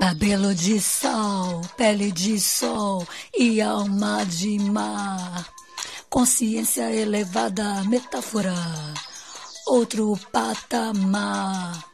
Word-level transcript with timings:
Cabelo 0.00 0.54
de 0.54 0.80
sol, 0.80 1.60
pele 1.76 2.10
de 2.10 2.40
sol 2.40 3.06
e 3.36 3.60
alma 3.60 4.24
de 4.24 4.58
mar. 4.58 5.46
Consciência 6.08 6.90
elevada, 6.90 7.84
metáfora, 7.84 8.54
outro 9.66 10.18
patamar. 10.32 11.89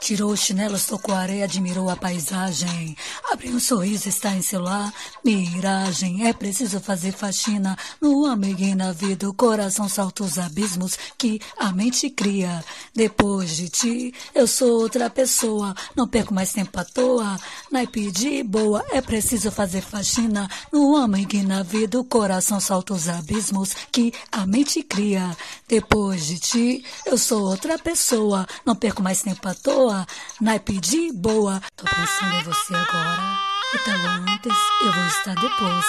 Tirou 0.00 0.30
os 0.30 0.40
chinelos, 0.40 0.84
tocou 0.84 1.14
a 1.14 1.20
areia, 1.20 1.44
admirou 1.44 1.88
a 1.90 1.96
paisagem. 1.96 2.96
Abriu 3.32 3.54
um 3.54 3.60
sorriso, 3.60 4.08
está 4.08 4.34
em 4.34 4.42
seu 4.42 4.60
lar. 4.60 4.92
Miragem, 5.24 6.26
é 6.28 6.32
preciso 6.32 6.80
fazer 6.80 7.12
faxina 7.12 7.76
no 8.00 8.26
e 8.26 8.74
na 8.74 8.92
vida. 8.92 9.28
O 9.28 9.34
coração 9.34 9.88
salta 9.88 10.22
os 10.22 10.38
abismos 10.38 10.96
que 11.18 11.40
a 11.58 11.72
mente 11.72 12.10
cria. 12.10 12.64
Depois 12.94 13.56
de 13.56 13.68
ti, 13.68 14.14
eu 14.34 14.46
sou 14.46 14.80
outra 14.80 15.10
pessoa. 15.10 15.74
Não 15.96 16.06
perco 16.06 16.34
mais 16.34 16.52
tempo 16.52 16.78
à 16.78 16.84
toa. 16.84 17.38
Naipe 17.70 18.10
de 18.10 18.42
boa, 18.42 18.84
é 18.90 19.00
preciso 19.00 19.50
fazer 19.50 19.80
faxina 19.80 20.48
no 20.72 20.96
e 21.32 21.42
na 21.42 21.62
vida. 21.62 21.98
O 21.98 22.04
coração 22.04 22.60
salta 22.60 22.94
os 22.94 23.08
abismos 23.08 23.74
que 23.90 24.12
a 24.30 24.46
mente 24.46 24.82
cria. 24.82 25.36
Depois 25.66 26.26
de 26.26 26.38
ti, 26.38 26.84
eu 27.06 27.18
sou 27.18 27.42
outra 27.42 27.78
pessoa. 27.78 28.46
Não 28.64 28.76
perco 28.76 29.02
mais 29.02 29.22
tempo 29.22 29.48
à 29.48 29.54
toa 29.54 29.85
boa, 29.86 30.04
naipe 30.40 30.80
de 30.80 31.12
boa. 31.12 31.62
Tô 31.76 31.84
pensando 31.84 32.34
em 32.34 32.42
você 32.42 32.74
agora. 32.74 33.38
E 33.72 33.78
tava 33.78 34.08
antes, 34.08 34.56
eu 34.82 34.92
vou 34.92 35.06
estar 35.06 35.34
depois. 35.36 35.86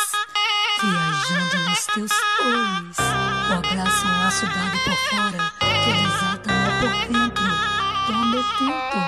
Viajando 0.83 1.69
nos 1.69 1.85
teus 1.87 2.11
ois. 2.45 2.97
O 3.49 3.53
abraço, 3.53 4.05
um 4.05 4.19
laço 4.19 4.45
dado 4.45 4.77
por 4.83 4.97
fora, 5.09 5.51
que 5.59 5.93
desata 5.93 6.53
mal 6.53 6.73
por 6.79 6.93
dentro. 7.11 7.47
Tome 8.05 8.43
tempo. 8.59 8.99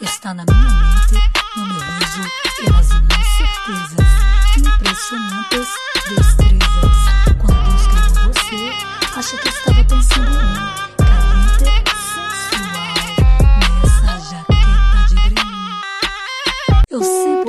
Está 0.00 0.32
na 0.32 0.44
minha 0.48 0.70
mente, 0.70 1.18
no 1.54 1.66
meu 1.66 1.80
riso 1.80 2.22
e 2.62 2.70
nas 2.70 2.88
minhas 3.02 3.28
certezas. 3.36 3.87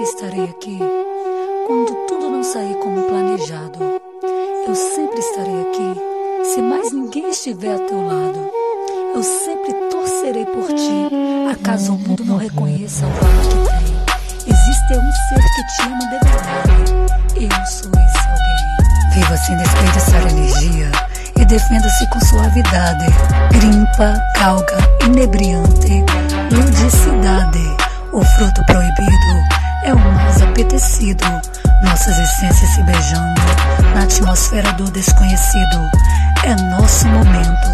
Estarei 0.09 0.45
aqui 0.45 0.79
quando 1.67 1.93
tudo 2.07 2.29
não 2.29 2.43
sair 2.43 2.73
como 2.77 3.03
planejado. 3.03 3.79
Eu 4.67 4.75
sempre 4.75 5.19
estarei 5.19 5.61
aqui 5.61 6.45
se 6.51 6.61
mais 6.61 6.91
ninguém 6.91 7.29
estiver 7.29 7.75
a 7.75 7.79
teu 7.79 8.01
lado. 8.01 8.49
Eu 9.13 9.21
sempre 9.21 9.73
torcerei 9.91 10.45
por 10.45 10.67
ti, 10.67 11.09
acaso 11.51 11.93
o 11.93 11.99
mundo 11.99 12.25
não 12.25 12.37
reconheça 12.37 13.05
o 13.05 13.09
valor 13.09 13.41
que 13.43 13.57
tem. 13.69 14.55
Existe 14.55 14.93
um 14.93 15.11
ser 15.27 15.43
que 15.55 15.63
te 15.67 15.81
ama 15.83 15.99
de 15.99 16.25
verdade. 16.25 16.93
Eu 17.35 17.65
sou 17.67 17.91
esse 17.91 18.29
alguém. 18.29 19.13
Viva 19.13 19.37
sem 19.37 19.57
desperdiçar 19.57 20.31
energia 20.31 20.91
e 21.39 21.45
defenda-se 21.45 22.09
com 22.09 22.19
suavidade. 22.21 23.05
Grimpa, 23.51 24.19
calga, 24.35 24.77
inebriante, 25.05 26.03
ludicidade. 26.51 27.77
O 28.11 28.23
fruto 28.23 28.65
proibido 28.65 29.58
é 29.83 29.93
o 29.93 29.99
mais 29.99 30.41
apetecido. 30.41 31.23
Nossas 31.83 32.17
essências 32.17 32.69
se 32.71 32.83
beijando 32.83 33.41
na 33.95 34.03
atmosfera 34.03 34.71
do 34.73 34.89
desconhecido. 34.91 35.89
É 36.43 36.55
nosso 36.77 37.07
momento. 37.07 37.67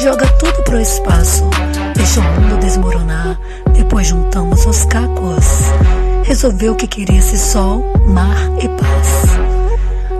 Joga 0.00 0.26
tudo 0.38 0.62
pro 0.64 0.80
espaço. 0.80 1.48
Deixa 1.94 2.20
o 2.20 2.22
mundo 2.22 2.58
desmoronar. 2.58 3.38
Depois 3.72 4.06
juntamos 4.06 4.64
os 4.66 4.84
cacos. 4.84 5.46
Resolveu 6.24 6.74
que 6.74 6.86
queria 6.86 7.18
esse 7.18 7.38
sol, 7.38 7.84
mar 8.06 8.36
e 8.60 8.68
paz. 8.68 9.52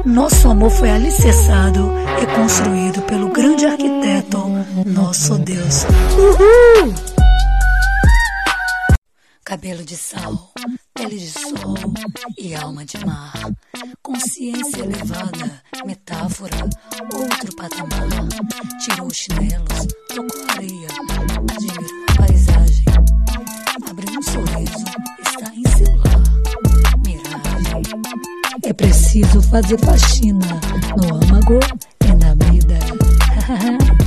Nosso 0.05 0.49
amor 0.49 0.71
foi 0.71 0.91
alicerçado 0.91 1.93
e 2.21 2.27
construído 2.35 3.03
pelo 3.03 3.29
grande 3.29 3.65
arquiteto, 3.67 4.51
nosso 4.85 5.39
Deus. 5.39 5.87
Uhul! 6.19 7.12
Cabelo 9.53 9.85
de 9.85 9.99
sal, 9.99 10.51
pele 10.95 11.19
de 11.19 11.29
sol 11.29 11.75
e 12.39 12.55
alma 12.55 12.87
de 12.87 12.97
mar. 13.05 13.35
Consciência 14.03 14.83
elevada, 14.83 15.63
metáfora, 15.85 16.57
outro 17.13 17.55
patamar. 17.55 18.09
Tirou 18.81 19.09
os 19.09 19.15
chinelos, 19.15 19.87
tocou 20.09 20.43
a 20.49 20.53
areia, 20.53 20.89
admirou 21.51 22.05
a 22.09 22.27
paisagem. 22.27 22.85
Abriu 23.91 24.19
um 24.19 24.23
sorriso, 24.23 24.85
está 25.21 25.55
em 25.55 25.65
seu 25.77 25.97
lar. 25.97 26.23
Miragem. 27.05 27.83
É 28.63 28.73
preciso 28.73 29.43
fazer 29.43 29.79
faxina 29.85 30.61
no 30.97 31.15
âmago 31.15 31.61
e 32.01 32.13
na 32.15 32.35
vida. 32.47 32.79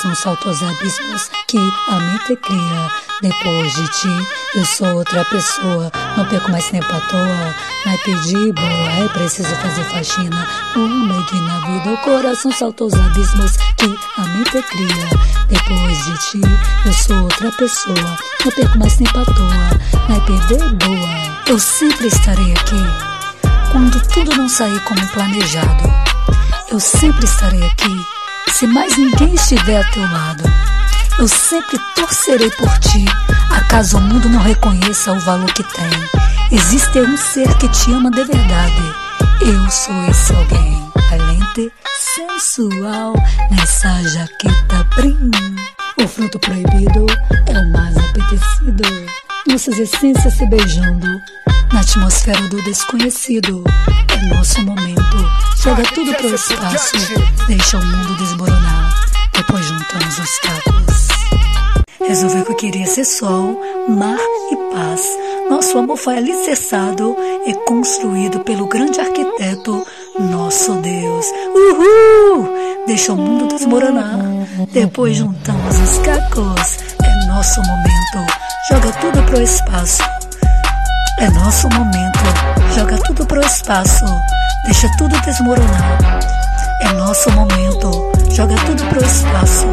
São 0.00 0.14
saltos 0.14 0.62
abismos 0.62 1.30
que 1.46 1.58
a 1.58 2.00
mente 2.00 2.34
cria. 2.36 2.90
Depois 3.20 3.74
de 3.74 3.86
ti, 3.88 4.26
eu 4.54 4.64
sou 4.64 4.94
outra 4.94 5.22
pessoa. 5.26 5.92
Não 6.16 6.24
perco 6.24 6.50
mais 6.50 6.66
tempo 6.70 6.86
à 6.86 7.00
toa. 7.00 7.54
Vai 7.84 7.98
pedir 7.98 8.50
boa, 8.54 9.04
é 9.04 9.08
preciso 9.08 9.54
fazer 9.56 9.84
faxina. 9.84 10.48
O 10.74 10.80
homem 10.80 11.22
que 11.26 11.38
na 11.42 11.60
vida 11.60 11.92
o 11.92 11.98
coração 11.98 12.50
saltou 12.50 12.86
os 12.86 12.94
abismos 12.94 13.58
que 13.76 13.94
a 14.16 14.22
mente 14.28 14.62
cria. 14.62 15.08
Depois 15.48 16.04
de 16.06 16.18
ti, 16.30 16.40
eu 16.86 16.92
sou 16.94 17.22
outra 17.22 17.52
pessoa. 17.52 18.18
Não 18.42 18.52
perco 18.52 18.78
mais 18.78 18.96
tempo 18.96 19.18
à 19.18 19.24
toa. 19.26 20.08
Vai 20.08 20.20
perder 20.22 20.70
boa. 20.76 21.44
Eu 21.46 21.58
sempre 21.58 22.06
estarei 22.06 22.52
aqui. 22.52 22.82
Quando 23.70 24.00
tudo 24.08 24.34
não 24.34 24.48
sair 24.48 24.80
como 24.84 25.06
planejado. 25.08 25.92
Eu 26.70 26.80
sempre 26.80 27.26
estarei 27.26 27.62
aqui 27.66 28.19
se 28.52 28.66
mais 28.66 28.96
ninguém 28.96 29.34
estiver 29.34 29.80
a 29.80 29.90
teu 29.90 30.02
lado. 30.02 30.44
Eu 31.18 31.28
sempre 31.28 31.78
torcerei 31.94 32.50
por 32.50 32.78
ti, 32.78 33.04
acaso 33.50 33.98
o 33.98 34.00
mundo 34.00 34.28
não 34.28 34.40
reconheça 34.40 35.12
o 35.12 35.20
valor 35.20 35.52
que 35.52 35.62
tem. 35.62 35.90
Existe 36.50 36.98
um 37.00 37.16
ser 37.16 37.52
que 37.58 37.68
te 37.68 37.92
ama 37.92 38.10
de 38.10 38.24
verdade. 38.24 38.94
Eu 39.40 39.70
sou 39.70 40.04
esse 40.06 40.34
alguém, 40.34 40.90
valente, 41.10 41.72
sensual, 42.14 43.14
nessa 43.50 44.02
jaqueta 44.08 44.84
brim. 44.96 45.30
O 46.02 46.08
fruto 46.08 46.38
proibido 46.38 47.06
é 47.46 47.58
o 47.58 47.72
mais 47.72 47.96
apetecido. 47.96 48.82
Nossas 49.46 49.78
essências 49.78 50.34
se 50.34 50.46
beijando 50.46 51.20
na 51.72 51.80
atmosfera 51.80 52.48
do 52.48 52.62
desconhecido. 52.62 53.64
É 54.08 54.34
nosso 54.34 54.62
momento. 54.62 54.99
Joga 55.62 55.82
tudo 55.94 56.14
pro 56.14 56.34
espaço, 56.34 56.96
deixa 57.46 57.76
o 57.76 57.84
mundo 57.84 58.16
desmoronar. 58.16 58.94
Depois 59.34 59.62
juntamos 59.66 60.18
os 60.18 60.38
cacos. 60.38 61.08
Resolveu 62.00 62.46
que 62.46 62.54
queria 62.54 62.86
ser 62.86 63.04
sol, 63.04 63.60
mar 63.86 64.16
e 64.50 64.56
paz. 64.74 65.02
Nosso 65.50 65.76
amor 65.76 65.98
foi 65.98 66.16
alicerçado 66.16 67.14
e 67.44 67.52
construído 67.66 68.40
pelo 68.40 68.68
grande 68.68 69.00
arquiteto, 69.00 69.86
nosso 70.18 70.72
Deus. 70.76 71.26
Uhul! 71.54 72.54
Deixa 72.86 73.12
o 73.12 73.16
mundo 73.16 73.54
desmoronar. 73.54 74.18
Depois 74.72 75.18
juntamos 75.18 75.78
os 75.78 75.98
cacos. 75.98 76.78
É 77.04 77.26
nosso 77.26 77.60
momento. 77.60 78.32
Joga 78.70 78.92
tudo 78.92 79.22
pro 79.24 79.42
espaço. 79.42 80.02
É 81.18 81.28
nosso 81.28 81.68
momento. 81.68 82.18
Joga 82.74 82.96
tudo 83.02 83.26
pro 83.26 83.40
espaço. 83.42 84.06
Deixa 84.64 84.88
tudo 84.98 85.18
desmoronar. 85.22 86.20
É 86.82 86.92
nosso 86.92 87.30
momento. 87.32 88.12
Joga 88.30 88.54
tudo 88.66 88.84
pro 88.86 89.04
espaço. 89.04 89.66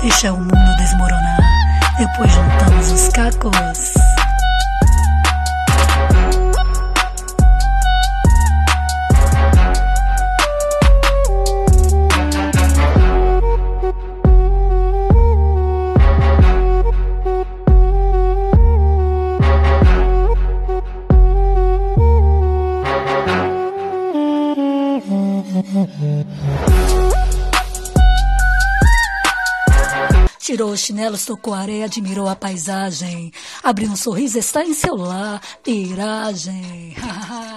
Deixa 0.00 0.32
o 0.32 0.38
mundo 0.38 0.76
desmoronar. 0.78 1.38
Depois 1.98 2.32
juntamos 2.32 2.90
os 2.90 3.08
cacos. 3.08 4.01
Tirou 30.42 30.72
os 30.72 30.80
chinelos, 30.80 31.24
tocou 31.24 31.54
a 31.54 31.60
areia, 31.60 31.84
admirou 31.84 32.28
a 32.28 32.34
paisagem. 32.34 33.30
Abriu 33.62 33.88
um 33.88 33.94
sorriso, 33.94 34.40
está 34.40 34.64
em 34.64 34.74
seu 34.74 34.96
lar, 34.96 35.40
tiragem. 35.62 36.96